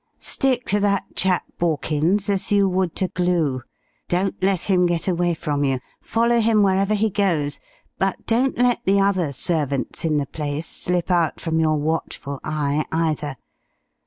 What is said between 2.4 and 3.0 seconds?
you would